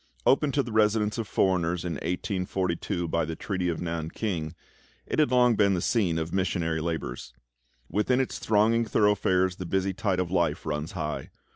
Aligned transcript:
Opened 0.25 0.55
to 0.55 0.63
the 0.63 0.71
residence 0.71 1.19
of 1.19 1.27
foreigners 1.27 1.85
in 1.85 1.93
1842 1.93 3.07
by 3.07 3.23
the 3.23 3.35
treaty 3.35 3.69
of 3.69 3.79
Nan 3.83 4.09
king, 4.09 4.55
it 5.05 5.19
had 5.19 5.29
long 5.29 5.53
been 5.55 5.75
the 5.75 5.79
scene 5.79 6.17
of 6.17 6.33
missionary 6.33 6.81
labours. 6.81 7.35
Within 7.87 8.19
its 8.19 8.39
thronging 8.39 8.85
thoroughfares 8.85 9.57
the 9.57 9.67
busy 9.67 9.93
tide 9.93 10.19
of 10.19 10.31
life 10.31 10.65
runs 10.65 10.93
high. 10.93 11.29